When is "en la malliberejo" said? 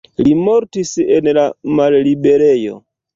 1.17-2.79